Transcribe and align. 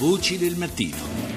Voci 0.00 0.38
del 0.38 0.56
mattino. 0.56 1.29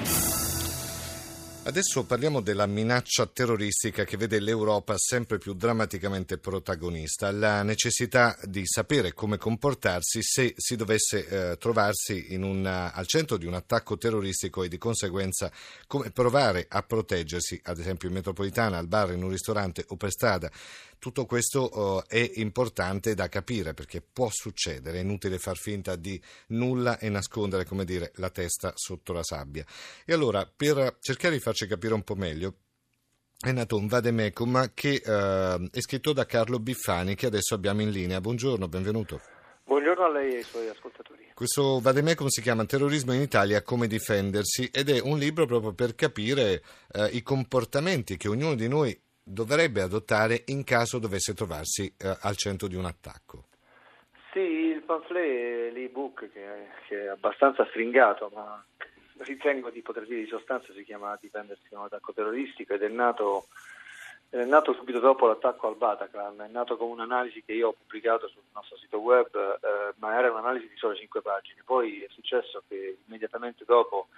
Adesso 1.66 2.04
parliamo 2.04 2.42
della 2.42 2.66
minaccia 2.66 3.24
terroristica 3.24 4.04
che 4.04 4.18
vede 4.18 4.38
l'Europa 4.38 4.98
sempre 4.98 5.38
più 5.38 5.54
drammaticamente 5.54 6.36
protagonista, 6.36 7.30
la 7.30 7.62
necessità 7.62 8.36
di 8.42 8.66
sapere 8.66 9.14
come 9.14 9.38
comportarsi 9.38 10.22
se 10.22 10.52
si 10.58 10.76
dovesse 10.76 11.26
eh, 11.26 11.56
trovarsi 11.56 12.26
una, 12.32 12.92
al 12.92 13.06
centro 13.06 13.38
di 13.38 13.46
un 13.46 13.54
attacco 13.54 13.96
terroristico 13.96 14.62
e 14.62 14.68
di 14.68 14.76
conseguenza 14.76 15.50
come 15.86 16.10
provare 16.10 16.66
a 16.68 16.82
proteggersi, 16.82 17.58
ad 17.64 17.78
esempio 17.78 18.08
in 18.08 18.14
metropolitana, 18.14 18.76
al 18.76 18.86
bar, 18.86 19.12
in 19.12 19.22
un 19.22 19.30
ristorante 19.30 19.86
o 19.88 19.96
per 19.96 20.10
strada. 20.10 20.50
Tutto 20.98 21.26
questo 21.26 21.68
uh, 21.70 22.02
è 22.06 22.30
importante 22.36 23.14
da 23.14 23.28
capire 23.28 23.74
perché 23.74 24.00
può 24.00 24.30
succedere, 24.30 24.98
è 24.98 25.02
inutile 25.02 25.38
far 25.38 25.58
finta 25.58 25.96
di 25.96 26.18
nulla 26.48 26.98
e 26.98 27.10
nascondere, 27.10 27.66
come 27.66 27.84
dire, 27.84 28.12
la 28.16 28.30
testa 28.30 28.72
sotto 28.74 29.12
la 29.12 29.22
sabbia. 29.22 29.66
E 30.06 30.14
allora, 30.14 30.50
per 30.50 30.96
cercare 31.00 31.34
di 31.34 31.40
farci 31.54 31.68
capire 31.68 31.94
un 31.94 32.02
po' 32.02 32.16
meglio, 32.16 32.54
è 33.38 33.52
nato 33.52 33.76
un 33.76 33.86
vademecum 33.86 34.72
che 34.74 35.00
uh, 35.04 35.68
è 35.70 35.80
scritto 35.80 36.12
da 36.12 36.26
Carlo 36.26 36.58
Biffani 36.58 37.14
che 37.14 37.26
adesso 37.26 37.54
abbiamo 37.54 37.80
in 37.80 37.90
linea. 37.90 38.20
Buongiorno, 38.20 38.66
benvenuto. 38.66 39.20
Buongiorno 39.62 40.04
a 40.04 40.10
lei 40.10 40.32
e 40.32 40.36
ai 40.38 40.42
suoi 40.42 40.68
ascoltatori. 40.68 41.30
Questo 41.32 41.78
vademecum 41.80 42.26
si 42.26 42.42
chiama 42.42 42.64
Terrorismo 42.64 43.12
in 43.12 43.20
Italia, 43.20 43.62
come 43.62 43.86
difendersi 43.86 44.68
ed 44.72 44.90
è 44.90 45.00
un 45.00 45.16
libro 45.16 45.46
proprio 45.46 45.72
per 45.72 45.94
capire 45.94 46.62
uh, 46.92 47.04
i 47.12 47.22
comportamenti 47.22 48.16
che 48.16 48.28
ognuno 48.28 48.56
di 48.56 48.68
noi 48.68 49.00
dovrebbe 49.22 49.80
adottare 49.80 50.42
in 50.46 50.64
caso 50.64 50.98
dovesse 50.98 51.34
trovarsi 51.34 51.94
eh, 51.96 52.16
al 52.20 52.36
centro 52.36 52.66
di 52.66 52.74
un 52.74 52.84
attacco? 52.84 53.46
Sì, 54.32 54.40
il 54.40 54.82
pamphlet, 54.82 55.72
l'ebook 55.72 56.28
che 56.30 56.44
è, 56.44 56.68
che 56.88 57.04
è 57.04 57.06
abbastanza 57.06 57.64
stringato, 57.70 58.30
ma 58.34 58.62
ritengo 59.18 59.70
di 59.70 59.82
poter 59.82 60.06
dire 60.06 60.20
di 60.20 60.26
sostanza, 60.26 60.72
si 60.72 60.84
chiama 60.84 61.16
Difendersi 61.20 61.68
da 61.68 61.78
un 61.78 61.84
attacco 61.84 62.12
terroristico 62.12 62.74
ed 62.74 62.82
è 62.82 62.88
nato, 62.88 63.46
è 64.28 64.44
nato, 64.44 64.72
subito 64.74 64.98
dopo 64.98 65.26
l'attacco 65.26 65.68
al 65.68 65.76
Bataclan, 65.76 66.40
è 66.40 66.48
nato 66.48 66.76
come 66.76 66.92
un'analisi 66.92 67.42
che 67.44 67.52
io 67.52 67.68
ho 67.68 67.72
pubblicato 67.72 68.28
sul 68.28 68.42
nostro 68.52 68.76
sito 68.76 68.98
web, 68.98 69.28
eh, 69.34 69.94
ma 69.98 70.18
era 70.18 70.30
un'analisi 70.30 70.68
di 70.68 70.76
sole 70.76 70.96
5 70.96 71.22
pagine. 71.22 71.62
Poi 71.64 72.02
è 72.02 72.08
successo 72.10 72.62
che 72.68 72.98
immediatamente 73.06 73.64
dopo 73.64 74.08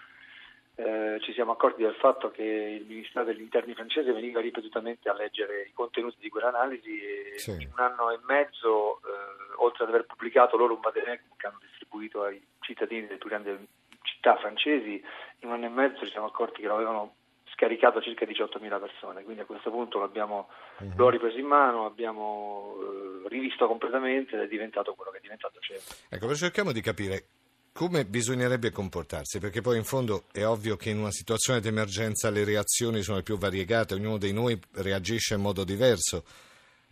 eh, 0.78 1.19
ci 1.22 1.33
siamo 1.33 1.53
accorti 1.53 1.83
del 1.83 1.94
fatto 1.94 2.31
che 2.31 2.42
il 2.42 2.86
Ministero 2.86 3.25
degli 3.25 3.41
Interni 3.41 3.75
francese 3.75 4.12
veniva 4.12 4.41
ripetutamente 4.41 5.08
a 5.08 5.14
leggere 5.14 5.62
i 5.62 5.72
contenuti 5.72 6.16
di 6.20 6.28
quell'analisi 6.28 7.00
e 7.00 7.38
sì. 7.38 7.50
in 7.53 7.70
un 7.72 7.83
anno 7.83 8.10
e 8.10 8.19
mezzo, 8.27 8.98
eh, 8.98 9.55
oltre 9.56 9.84
ad 9.84 9.91
aver 9.91 10.05
pubblicato 10.05 10.56
loro 10.56 10.75
un 10.75 10.81
vademecum 10.81 11.36
che 11.36 11.47
hanno 11.47 11.60
distribuito 11.62 12.22
ai 12.25 12.44
cittadini 12.60 13.06
delle 13.06 13.19
più 13.19 13.31
grandi 13.31 13.50
città 14.27 14.36
francesi, 14.36 15.02
in 15.41 15.48
un 15.48 15.52
anno 15.52 15.66
e 15.66 15.69
mezzo 15.69 16.05
ci 16.05 16.10
siamo 16.10 16.27
accorti 16.27 16.60
che 16.60 16.66
lo 16.66 16.74
avevano 16.74 17.14
scaricato 17.52 18.02
circa 18.02 18.27
18.000 18.27 18.80
persone, 18.80 19.22
quindi 19.22 19.42
a 19.42 19.44
questo 19.44 19.70
punto 19.70 20.00
l'abbiamo 20.00 20.48
uh-huh. 20.78 20.92
l'ho 20.96 21.08
ripreso 21.08 21.38
in 21.38 21.46
mano, 21.46 21.86
abbiamo 21.86 22.74
eh, 23.24 23.28
rivisto 23.28 23.66
completamente 23.66 24.34
ed 24.34 24.42
è 24.42 24.48
diventato 24.48 24.94
quello 24.94 25.12
che 25.12 25.19
è 25.19 25.20
diventato. 25.20 25.58
Cioè. 25.60 25.78
Ecco, 26.10 26.34
cerchiamo 26.34 26.72
di 26.72 26.80
capire 26.80 27.24
come 27.72 28.04
bisognerebbe 28.04 28.70
comportarsi? 28.70 29.38
Perché 29.38 29.60
poi 29.60 29.77
in 29.77 29.84
fondo 29.84 30.24
è 30.32 30.44
ovvio 30.44 30.77
che 30.77 30.91
in 30.91 30.98
una 30.98 31.12
situazione 31.12 31.60
di 31.60 31.69
emergenza 31.69 32.30
le 32.30 32.44
reazioni 32.44 33.02
sono 33.02 33.19
le 33.19 33.22
più 33.22 33.38
variegate, 33.38 33.94
ognuno 33.94 34.19
di 34.19 34.32
noi 34.32 34.58
reagisce 34.74 35.34
in 35.34 35.42
modo 35.42 35.62
diverso. 35.62 36.24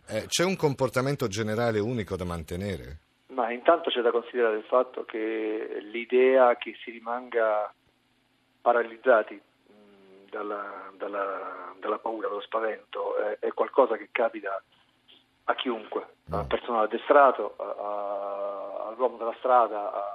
Eh, 0.07 0.25
c'è 0.27 0.43
un 0.43 0.55
comportamento 0.55 1.27
generale 1.27 1.79
unico 1.79 2.15
da 2.15 2.23
mantenere? 2.23 2.99
Ma 3.35 3.51
intanto 3.51 3.89
c'è 3.89 3.99
da 3.99 4.11
considerare 4.11 4.55
il 4.55 4.63
fatto 4.63 5.03
che 5.03 5.79
l'idea 5.81 6.55
che 6.55 6.73
si 6.81 6.89
rimanga 6.89 7.71
paralizzati 8.61 9.39
dalla, 10.29 10.89
dalla, 10.95 11.73
dalla, 11.77 11.97
paura, 11.99 12.29
dallo 12.29 12.39
spavento, 12.39 13.17
è, 13.17 13.39
è, 13.39 13.51
qualcosa 13.51 13.97
che 13.97 14.07
capita 14.09 14.63
a 15.43 15.53
chiunque, 15.53 16.15
al 16.31 16.47
personale 16.47 16.85
addestrato, 16.85 17.55
all'uomo 18.87 19.17
della 19.17 19.35
strada, 19.37 19.91
a, 19.91 20.14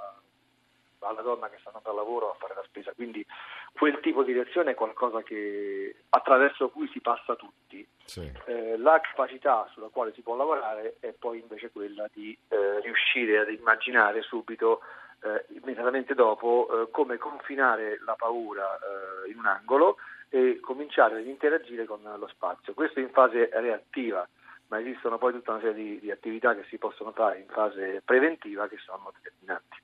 alla 1.07 1.21
donna 1.21 1.49
che 1.49 1.57
sta 1.59 1.69
andando 1.69 1.89
al 1.89 1.95
lavoro 1.95 2.31
a 2.31 2.35
fare 2.35 2.53
la 2.55 2.63
spesa. 2.65 2.91
Quindi 2.93 3.25
quel 3.73 3.99
tipo 4.01 4.23
di 4.23 4.33
reazione 4.33 4.71
è 4.71 4.75
qualcosa 4.75 5.21
che, 5.23 5.95
attraverso 6.09 6.69
cui 6.69 6.87
si 6.89 7.01
passa 7.01 7.35
tutti. 7.35 7.87
Sì. 8.05 8.31
Eh, 8.45 8.77
la 8.77 8.99
capacità 8.99 9.67
sulla 9.73 9.89
quale 9.89 10.13
si 10.13 10.21
può 10.21 10.35
lavorare 10.35 10.97
è 10.99 11.13
poi 11.13 11.39
invece 11.39 11.71
quella 11.71 12.07
di 12.11 12.37
eh, 12.49 12.79
riuscire 12.81 13.39
ad 13.39 13.49
immaginare 13.49 14.21
subito, 14.21 14.81
eh, 15.23 15.45
immediatamente 15.61 16.13
dopo, 16.13 16.67
eh, 16.69 16.91
come 16.91 17.17
confinare 17.17 17.99
la 18.05 18.15
paura 18.15 18.77
eh, 18.77 19.31
in 19.31 19.37
un 19.37 19.45
angolo 19.45 19.97
e 20.29 20.59
cominciare 20.61 21.19
ad 21.19 21.25
interagire 21.25 21.85
con 21.85 21.99
lo 22.01 22.27
spazio. 22.27 22.73
Questo 22.73 22.99
in 22.99 23.09
fase 23.11 23.49
reattiva 23.53 24.27
ma 24.71 24.79
esistono 24.79 25.17
poi 25.17 25.33
tutta 25.33 25.51
una 25.51 25.59
serie 25.59 25.83
di, 25.83 25.99
di, 25.99 26.11
attività 26.11 26.55
che 26.55 26.63
si 26.69 26.77
possono 26.77 27.11
fare 27.11 27.39
in 27.39 27.47
fase 27.47 28.01
preventiva 28.05 28.69
che 28.69 28.77
sono 28.77 29.11
determinanti. 29.21 29.77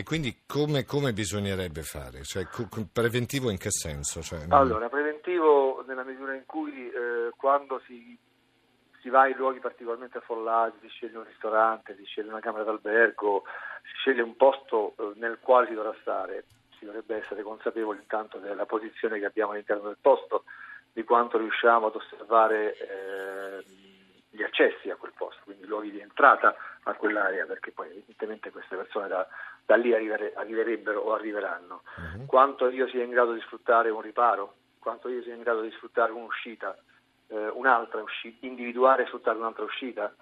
E 0.00 0.02
quindi 0.02 0.44
come, 0.46 0.86
come 0.86 1.12
bisognerebbe 1.12 1.82
fare? 1.82 2.22
Cioè, 2.22 2.46
preventivo 2.90 3.50
in 3.50 3.58
che 3.58 3.70
senso? 3.70 4.22
Cioè, 4.22 4.46
non... 4.46 4.58
Allora, 4.58 4.88
preventivo 4.88 5.84
nella 5.86 6.04
misura 6.04 6.32
in 6.34 6.46
cui 6.46 6.88
eh, 6.88 7.30
quando 7.36 7.82
si, 7.84 8.16
si, 9.02 9.10
va 9.10 9.28
in 9.28 9.36
luoghi 9.36 9.58
particolarmente 9.58 10.16
affollati, 10.16 10.78
si 10.80 10.88
sceglie 10.88 11.18
un 11.18 11.24
ristorante, 11.24 11.96
si 11.96 12.04
sceglie 12.04 12.30
una 12.30 12.40
camera 12.40 12.64
d'albergo, 12.64 13.42
si 13.82 13.92
sceglie 13.98 14.22
un 14.22 14.36
posto 14.36 14.94
eh, 14.96 15.12
nel 15.16 15.36
quale 15.38 15.66
si 15.66 15.74
dovrà 15.74 15.94
stare, 16.00 16.44
si 16.78 16.86
dovrebbe 16.86 17.16
essere 17.16 17.42
consapevoli 17.42 17.98
intanto 17.98 18.38
della 18.38 18.64
posizione 18.64 19.18
che 19.18 19.26
abbiamo 19.26 19.52
all'interno 19.52 19.88
del 19.88 19.98
posto, 20.00 20.44
di 20.94 21.04
quanto 21.04 21.36
riusciamo 21.36 21.88
ad 21.88 21.94
osservare 21.94 22.72
eh, 22.74 23.64
gli 24.30 24.42
accessi 24.42 24.90
a 24.90 24.96
quel 24.96 25.12
posto, 25.16 25.40
quindi 25.44 25.66
luoghi 25.66 25.90
di 25.90 26.00
entrata 26.00 26.54
a 26.84 26.94
quell'area, 26.94 27.46
perché 27.46 27.72
poi 27.72 27.90
evidentemente 27.90 28.50
queste 28.50 28.76
persone 28.76 29.08
da, 29.08 29.26
da 29.66 29.74
lì 29.74 29.92
arrivere, 29.92 30.32
arriverebbero 30.34 31.00
o 31.00 31.14
arriveranno. 31.14 31.82
Uh-huh. 31.96 32.26
Quanto 32.26 32.68
io 32.68 32.88
sia 32.88 33.02
in 33.02 33.10
grado 33.10 33.32
di 33.32 33.40
sfruttare 33.40 33.90
un 33.90 34.00
riparo, 34.00 34.54
quanto 34.78 35.08
io 35.08 35.22
sia 35.22 35.34
in 35.34 35.42
grado 35.42 35.62
di 35.62 35.70
sfruttare 35.72 36.12
un'uscita, 36.12 36.76
eh, 37.28 37.48
un'altra 37.48 38.00
uscita, 38.00 38.46
individuare 38.46 39.02
e 39.02 39.06
sfruttare 39.06 39.36
un'altra 39.36 39.64
uscita, 39.64 40.14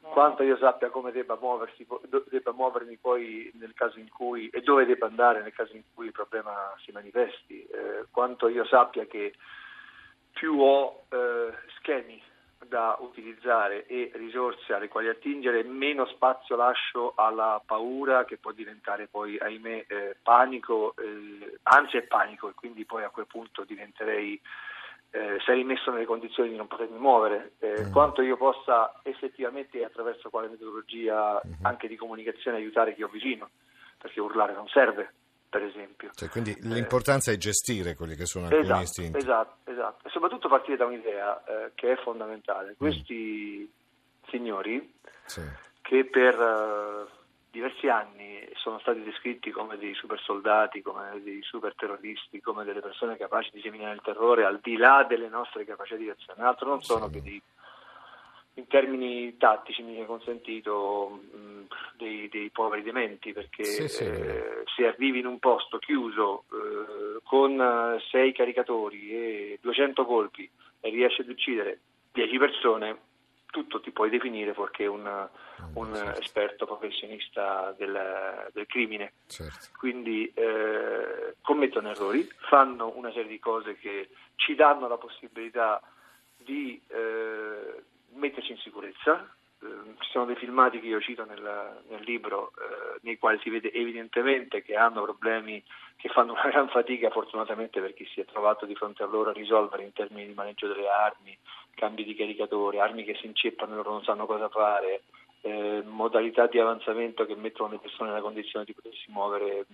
uh-huh. 0.00 0.10
quanto 0.10 0.44
io 0.44 0.56
sappia 0.56 0.90
come 0.90 1.10
debba, 1.10 1.36
muoversi, 1.40 1.84
debba 2.28 2.52
muovermi 2.52 2.96
poi 2.98 3.50
nel 3.58 3.74
caso 3.74 3.98
in 3.98 4.08
cui 4.08 4.48
e 4.50 4.60
dove 4.60 4.86
debba 4.86 5.06
andare 5.06 5.42
nel 5.42 5.52
caso 5.52 5.74
in 5.74 5.82
cui 5.92 6.06
il 6.06 6.12
problema 6.12 6.72
si 6.84 6.92
manifesti, 6.92 7.66
eh, 7.66 8.06
quanto 8.12 8.46
io 8.46 8.64
sappia 8.64 9.04
che 9.06 9.34
più 10.32 10.60
ho 10.60 11.06
eh, 11.08 11.52
schemi 11.78 12.22
da 12.66 12.96
utilizzare 13.00 13.86
e 13.86 14.10
risorse 14.14 14.72
alle 14.72 14.88
quali 14.88 15.08
attingere, 15.08 15.62
meno 15.62 16.06
spazio 16.06 16.56
lascio 16.56 17.12
alla 17.16 17.62
paura 17.64 18.24
che 18.24 18.36
può 18.36 18.52
diventare 18.52 19.06
poi, 19.06 19.38
ahimè, 19.38 19.84
eh, 19.88 20.16
panico, 20.22 20.94
eh, 20.96 21.58
ansia 21.62 22.00
e 22.00 22.02
panico 22.02 22.48
e 22.48 22.54
quindi 22.54 22.84
poi 22.84 23.04
a 23.04 23.10
quel 23.10 23.26
punto 23.26 23.64
diventerei, 23.64 24.40
eh, 25.10 25.38
sarei 25.44 25.64
messo 25.64 25.90
nelle 25.90 26.04
condizioni 26.04 26.50
di 26.50 26.56
non 26.56 26.66
potermi 26.66 26.98
muovere. 26.98 27.52
Eh, 27.60 27.84
mm. 27.84 27.92
Quanto 27.92 28.22
io 28.22 28.36
possa 28.36 29.00
effettivamente 29.02 29.84
attraverso 29.84 30.28
quale 30.28 30.48
metodologia 30.48 31.40
mm-hmm. 31.44 31.64
anche 31.64 31.88
di 31.88 31.96
comunicazione 31.96 32.58
aiutare 32.58 32.94
chi 32.94 33.02
ho 33.02 33.08
vicino, 33.08 33.50
perché 33.98 34.20
urlare 34.20 34.52
non 34.52 34.68
serve 34.68 35.12
per 35.48 35.62
esempio. 35.62 36.10
Cioè, 36.14 36.28
quindi 36.28 36.56
l'importanza 36.62 37.32
è 37.32 37.36
gestire 37.36 37.94
quelli 37.94 38.14
che 38.14 38.26
sono 38.26 38.46
alcuni 38.46 38.62
esatto, 38.62 38.82
istinti. 38.82 39.18
Esatto, 39.18 39.70
esatto. 39.70 40.06
E 40.06 40.10
soprattutto 40.10 40.48
partire 40.48 40.76
da 40.76 40.86
un'idea 40.86 41.44
eh, 41.44 41.70
che 41.74 41.92
è 41.92 41.96
fondamentale. 41.96 42.74
Questi 42.76 43.70
mm. 43.70 44.28
signori 44.30 44.94
sì. 45.24 45.42
che 45.80 46.04
per 46.04 46.38
uh, 46.38 47.08
diversi 47.50 47.88
anni 47.88 48.46
sono 48.54 48.78
stati 48.78 49.02
descritti 49.02 49.50
come 49.50 49.78
dei 49.78 49.94
super 49.94 50.20
soldati, 50.20 50.82
come 50.82 51.20
dei 51.22 51.42
super 51.42 51.74
terroristi, 51.74 52.40
come 52.40 52.64
delle 52.64 52.80
persone 52.80 53.16
capaci 53.16 53.50
di 53.52 53.60
seminare 53.60 53.94
il 53.94 54.02
terrore 54.02 54.44
al 54.44 54.60
di 54.62 54.76
là 54.76 55.04
delle 55.08 55.28
nostre 55.28 55.64
capacità 55.64 55.96
di 55.96 56.10
azione, 56.10 56.42
altro 56.42 56.68
non 56.68 56.82
sono 56.82 57.06
sì. 57.06 57.12
che 57.12 57.22
dei 57.22 57.42
in 58.58 58.66
termini 58.66 59.36
tattici 59.36 59.82
mi 59.82 59.96
è 59.96 60.04
consentito 60.04 61.20
mh, 61.32 61.66
dei, 61.96 62.28
dei, 62.28 62.50
poveri 62.50 62.82
dementi 62.82 63.32
perché 63.32 63.64
sì, 63.64 63.88
sì. 63.88 64.04
Eh, 64.04 64.64
se 64.74 64.86
arrivi 64.86 65.20
in 65.20 65.26
un 65.26 65.38
posto 65.38 65.78
chiuso 65.78 66.44
eh, 66.52 67.20
con 67.22 67.60
eh, 67.60 68.00
sei 68.10 68.32
caricatori 68.32 69.10
e 69.10 69.58
200 69.62 70.04
colpi 70.04 70.50
e 70.80 70.90
riesci 70.90 71.20
ad 71.20 71.28
uccidere 71.28 71.78
10 72.12 72.38
persone 72.38 72.98
tutto 73.50 73.80
ti 73.80 73.92
puoi 73.92 74.10
definire 74.10 74.52
perché 74.52 74.86
un, 74.86 75.28
un 75.74 75.94
certo. 75.94 76.20
esperto 76.20 76.66
professionista 76.66 77.74
del, 77.78 78.50
del 78.52 78.66
crimine 78.66 79.12
certo. 79.28 79.68
quindi 79.78 80.30
eh, 80.34 81.36
commettono 81.40 81.90
errori 81.90 82.28
fanno 82.48 82.92
una 82.96 83.10
serie 83.12 83.28
di 83.28 83.38
cose 83.38 83.76
che 83.76 84.08
ci 84.34 84.54
danno 84.54 84.88
la 84.88 84.98
possibilità 84.98 85.80
di 86.36 86.80
eh, 86.88 87.82
metterci 88.18 88.52
in 88.52 88.58
sicurezza, 88.58 89.28
ci 89.60 90.10
sono 90.10 90.26
dei 90.26 90.36
filmati 90.36 90.80
che 90.80 90.86
io 90.86 91.00
cito 91.00 91.24
nel, 91.24 91.82
nel 91.88 92.02
libro 92.04 92.52
eh, 92.56 92.98
nei 93.02 93.18
quali 93.18 93.38
si 93.42 93.50
vede 93.50 93.72
evidentemente 93.72 94.62
che 94.62 94.76
hanno 94.76 95.02
problemi 95.02 95.62
che 95.96 96.08
fanno 96.08 96.32
una 96.32 96.46
gran 96.48 96.68
fatica 96.68 97.10
fortunatamente 97.10 97.80
per 97.80 97.92
chi 97.94 98.06
si 98.06 98.20
è 98.20 98.24
trovato 98.24 98.66
di 98.66 98.76
fronte 98.76 99.02
a 99.02 99.06
loro 99.06 99.30
a 99.30 99.32
risolvere 99.32 99.82
in 99.82 99.92
termini 99.92 100.28
di 100.28 100.34
maneggio 100.34 100.68
delle 100.68 100.88
armi, 100.88 101.36
cambi 101.74 102.04
di 102.04 102.14
caricatore, 102.14 102.80
armi 102.80 103.04
che 103.04 103.16
si 103.16 103.26
inceppano 103.26 103.72
e 103.72 103.76
loro 103.76 103.90
non 103.90 104.04
sanno 104.04 104.26
cosa 104.26 104.48
fare, 104.48 105.02
eh, 105.40 105.82
modalità 105.84 106.46
di 106.46 106.58
avanzamento 106.60 107.26
che 107.26 107.34
mettono 107.34 107.72
le 107.72 107.78
persone 107.78 108.10
nella 108.10 108.22
condizione 108.22 108.64
di 108.64 108.74
potersi 108.74 109.10
muovere 109.10 109.66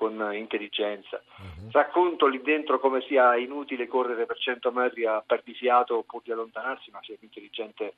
con 0.00 0.30
intelligenza. 0.32 1.22
Uh-huh. 1.36 1.68
Racconto 1.72 2.26
lì 2.26 2.40
dentro 2.40 2.80
come 2.80 3.02
sia 3.02 3.36
inutile 3.36 3.86
correre 3.86 4.24
per 4.24 4.38
100 4.38 4.72
metri 4.72 5.04
a 5.04 5.22
perdifiato 5.24 6.02
pur 6.06 6.22
di 6.22 6.32
allontanarsi, 6.32 6.90
ma 6.90 7.00
sia 7.02 7.16
più 7.18 7.26
intelligente 7.26 7.96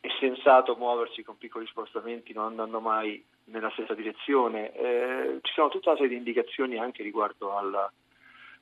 e 0.00 0.10
sensato 0.18 0.74
muoversi 0.74 1.22
con 1.22 1.38
piccoli 1.38 1.64
spostamenti, 1.68 2.32
non 2.32 2.46
andando 2.46 2.80
mai 2.80 3.24
nella 3.44 3.70
stessa 3.70 3.94
direzione. 3.94 4.72
Eh, 4.74 5.38
ci 5.42 5.52
sono 5.52 5.68
tutta 5.68 5.90
una 5.90 5.98
serie 5.98 6.10
di 6.10 6.18
indicazioni 6.18 6.78
anche 6.78 7.04
riguardo 7.04 7.56
alla 7.56 7.88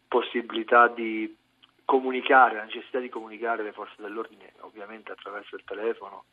possibilità 0.06 0.88
di 0.88 1.34
comunicare, 1.86 2.56
la 2.56 2.64
necessità 2.64 2.98
di 2.98 3.08
comunicare 3.08 3.62
le 3.62 3.72
forze 3.72 3.94
dell'ordine, 3.96 4.52
ovviamente 4.60 5.10
attraverso 5.10 5.56
il 5.56 5.64
telefono, 5.64 6.24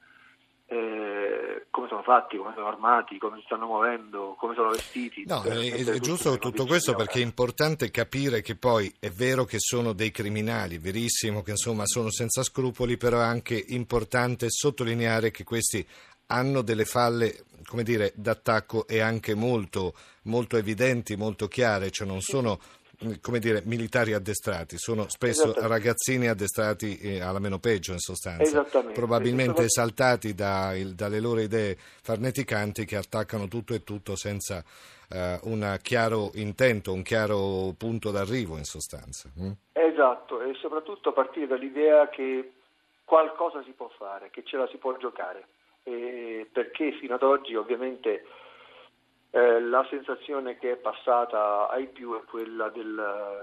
eh, 0.71 1.65
come 1.69 1.89
sono 1.89 2.01
fatti, 2.01 2.37
come 2.37 2.53
sono 2.55 2.67
armati, 2.67 3.17
come 3.17 3.39
si 3.39 3.43
stanno 3.45 3.65
muovendo, 3.65 4.35
come 4.39 4.55
sono 4.55 4.69
vestiti. 4.69 5.25
No, 5.27 5.41
è, 5.43 5.73
è 5.73 5.99
giusto 5.99 6.37
tutto 6.37 6.65
questo 6.65 6.95
perché 6.95 7.19
è 7.19 7.23
importante 7.23 7.91
capire 7.91 8.41
che 8.41 8.55
poi 8.55 8.89
è 8.97 9.09
vero 9.09 9.43
che 9.43 9.57
sono 9.59 9.91
dei 9.91 10.11
criminali, 10.11 10.77
verissimo 10.77 11.41
che 11.41 11.51
insomma 11.51 11.85
sono 11.85 12.09
senza 12.09 12.41
scrupoli, 12.41 12.95
però 12.95 13.19
è 13.19 13.23
anche 13.23 13.61
importante 13.67 14.45
sottolineare 14.49 15.29
che 15.29 15.43
questi 15.43 15.85
hanno 16.27 16.61
delle 16.61 16.85
falle 16.85 17.43
come 17.67 17.83
dire, 17.83 18.13
d'attacco 18.15 18.87
e 18.87 19.01
anche 19.01 19.35
molto, 19.35 19.93
molto 20.23 20.57
evidenti, 20.57 21.15
molto 21.15 21.47
chiare, 21.47 21.91
cioè 21.91 22.07
non 22.07 22.21
sono 22.21 22.59
come 23.21 23.39
dire, 23.39 23.61
militari 23.65 24.13
addestrati, 24.13 24.77
sono 24.77 25.09
spesso 25.09 25.53
ragazzini 25.67 26.27
addestrati 26.27 26.97
eh, 26.97 27.21
alla 27.21 27.39
meno 27.39 27.59
peggio 27.59 27.93
in 27.93 27.99
sostanza, 27.99 28.63
probabilmente 28.93 29.63
esaltati 29.63 30.33
da, 30.33 30.75
il, 30.75 30.93
dalle 30.93 31.19
loro 31.19 31.39
idee 31.39 31.77
farneticanti 31.77 32.85
che 32.85 32.97
attaccano 32.97 33.47
tutto 33.47 33.73
e 33.73 33.83
tutto 33.83 34.15
senza 34.15 34.63
eh, 35.09 35.39
un 35.43 35.77
chiaro 35.81 36.31
intento, 36.35 36.93
un 36.93 37.01
chiaro 37.01 37.73
punto 37.77 38.11
d'arrivo 38.11 38.57
in 38.57 38.65
sostanza. 38.65 39.29
Mm? 39.39 39.51
Esatto, 39.73 40.41
e 40.41 40.53
soprattutto 40.55 41.09
a 41.09 41.13
partire 41.13 41.47
dall'idea 41.47 42.09
che 42.09 42.51
qualcosa 43.03 43.63
si 43.63 43.71
può 43.71 43.89
fare, 43.97 44.29
che 44.29 44.43
ce 44.45 44.57
la 44.57 44.67
si 44.67 44.77
può 44.77 44.95
giocare, 44.97 45.47
e 45.83 46.47
perché 46.51 46.91
fino 46.99 47.15
ad 47.15 47.23
oggi 47.23 47.55
ovviamente 47.55 48.23
eh, 49.31 49.61
la 49.61 49.85
sensazione 49.89 50.57
che 50.57 50.73
è 50.73 50.75
passata 50.75 51.69
ai 51.69 51.87
più 51.87 52.17
è 52.19 52.23
quella 52.25 52.69
del 52.69 53.41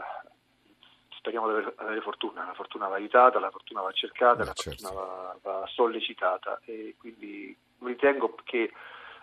speriamo 1.19 1.49
di 1.49 1.67
avere 1.76 2.00
fortuna, 2.00 2.46
la 2.46 2.55
fortuna 2.55 2.87
va 2.88 2.94
aiutata, 2.94 3.38
la 3.38 3.50
fortuna 3.50 3.82
va 3.82 3.93
cercata, 3.93 4.44
la 4.44 4.52
certo. 4.52 4.87
fortuna 4.87 5.02
va, 5.02 5.37
va, 5.43 5.67
sollecitata 5.67 6.61
e 6.64 6.94
quindi 6.99 7.56
ritengo 7.81 8.35
che 8.44 8.73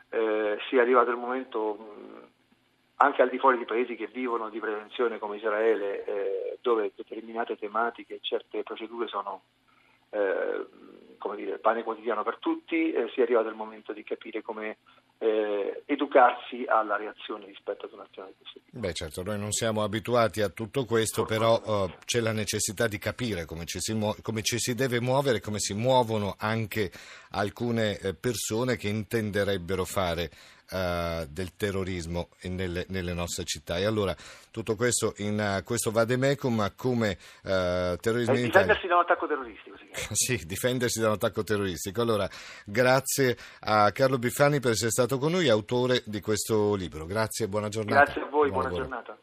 eh, 0.10 0.58
sia 0.70 0.82
arrivato 0.82 1.10
il 1.10 1.18
momento 1.18 1.74
mh, 1.74 2.28
anche 2.98 3.22
al 3.22 3.30
di 3.30 3.40
fuori 3.40 3.58
di 3.58 3.66
paesi 3.66 3.96
che 3.96 4.08
vivono 4.08 4.50
di 4.50 4.60
prevenzione 4.60 5.20
come 5.20 5.38
Israele, 5.38 6.06
eh, 6.06 6.58
dove 6.62 6.92
determinate 6.96 7.58
tematiche 7.58 8.16
e 8.16 8.20
certe 8.22 8.64
procedure 8.64 9.08
sono 9.08 9.44
eh, 10.12 10.66
come 11.18 11.36
dire, 11.36 11.60
pane 11.60 11.84
quotidiano 11.84 12.24
per 12.24 12.38
tutti, 12.40 12.92
eh, 12.92 13.10
sia 13.14 13.24
arrivato 13.24 13.50
il 13.50 13.56
momento 13.56 13.94
di 13.94 14.04
capire 14.04 14.42
come 14.42 14.78
eh, 15.18 15.84
educarsi 15.86 16.66
alla 16.68 16.98
reazione 16.98 17.46
rispetto 17.46 17.86
ad 17.86 17.94
un'azione 17.94 18.30
di 18.30 18.36
questo 18.40 18.60
tipo. 18.64 18.80
Beh 18.80 18.94
certo, 18.94 19.24
noi 19.24 19.40
non 19.40 19.52
siamo 19.52 19.84
abituati 19.84 20.42
a 20.42 20.50
tutto 20.50 20.86
questo, 20.86 21.24
però 21.26 21.62
uh, 21.64 21.92
c'è 22.06 22.20
la 22.20 22.32
necessità 22.32 22.88
di 22.88 22.98
capire 22.98 23.46
come 23.46 23.66
ci, 23.66 23.80
muo- 23.94 24.16
come 24.22 24.42
ci, 24.42 24.60
si 24.60 24.74
deve 24.76 25.00
muovere, 25.00 25.40
come 25.40 25.60
si 25.60 25.74
muovono 25.74 26.36
anche 26.38 26.92
alcune 27.32 27.98
eh, 28.00 28.14
persone 28.14 28.76
che 28.76 28.88
intenderebbero 28.88 29.86
fare 29.86 30.30
uh, 30.72 31.26
del 31.28 31.56
terrorismo 31.56 32.30
nelle, 32.44 32.86
nelle, 32.90 33.14
nostre 33.14 33.44
città. 33.44 33.78
E 33.78 33.86
allora 33.86 34.16
tutto 34.52 34.76
questo 34.76 35.14
in 35.18 35.40
uh, 35.40 35.64
questo 35.64 35.92
vademecum 35.92 36.74
come 36.76 37.18
uh, 37.44 37.96
terrorismo 37.98 38.34
eh, 38.34 38.40
in 38.40 38.46
Difendersi 38.46 38.88
da 38.88 38.96
un 38.96 39.02
attacco 39.02 39.28
terroristico. 39.28 39.78
sì, 40.14 40.46
difendersi 40.46 41.00
da 41.00 41.08
un 41.08 41.14
attacco 41.14 41.44
terroristico. 41.44 42.02
Allora, 42.02 42.30
grazie 42.66 43.38
a 43.62 43.92
Carlo 43.92 44.18
Biffani 44.18 44.60
per 44.60 44.72
essere 44.72 44.92
stato 44.92 45.18
con 45.18 45.32
noi, 45.32 45.50
autore 45.50 46.02
di 46.06 46.22
questo 46.22 46.76
libro. 46.76 47.06
Grazie 47.06 47.46
e 47.46 47.48
buona 47.48 47.70
giornata. 47.70 48.04
Grazie 48.04 48.22
a 48.22 48.26
voi, 48.26 48.50
buona, 48.50 48.70
buona 48.70 48.84
giornata. 48.84 49.18